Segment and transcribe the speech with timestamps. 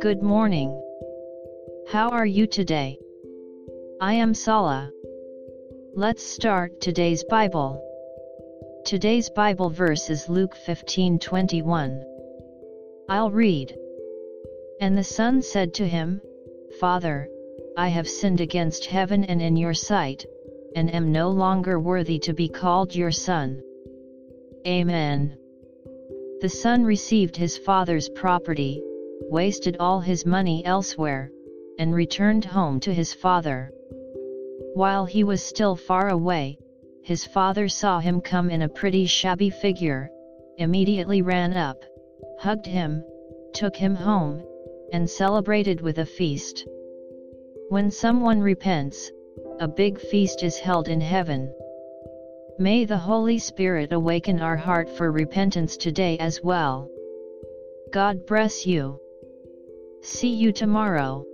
[0.00, 0.70] Good morning.
[1.88, 2.98] How are you today?
[4.00, 4.90] I am Sala.
[5.94, 7.84] Let's start today's Bible.
[8.86, 12.02] Today's Bible verse is Luke 15:21.
[13.10, 13.76] I'll read.
[14.80, 16.22] And the son said to him,
[16.80, 17.28] Father,
[17.76, 20.24] I have sinned against heaven and in your sight,
[20.74, 23.60] and am no longer worthy to be called your son.
[24.66, 25.36] Amen.
[26.44, 28.82] The son received his father's property,
[29.30, 31.32] wasted all his money elsewhere,
[31.78, 33.72] and returned home to his father.
[34.74, 36.58] While he was still far away,
[37.02, 40.10] his father saw him come in a pretty shabby figure,
[40.58, 41.82] immediately ran up,
[42.40, 43.02] hugged him,
[43.54, 44.42] took him home,
[44.92, 46.68] and celebrated with a feast.
[47.70, 49.10] When someone repents,
[49.60, 51.54] a big feast is held in heaven.
[52.58, 56.88] May the Holy Spirit awaken our heart for repentance today as well.
[57.92, 59.00] God bless you.
[60.02, 61.24] See you tomorrow.